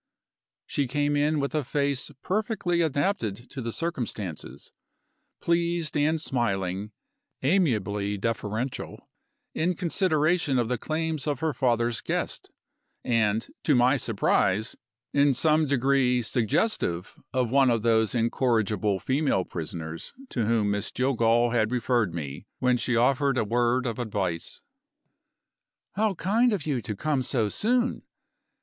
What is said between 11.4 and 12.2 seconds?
her father's